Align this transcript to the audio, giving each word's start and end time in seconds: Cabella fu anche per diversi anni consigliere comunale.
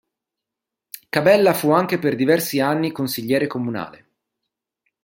Cabella 1.09 1.53
fu 1.53 1.69
anche 1.69 1.99
per 1.99 2.15
diversi 2.15 2.59
anni 2.59 2.91
consigliere 2.91 3.45
comunale. 3.45 4.07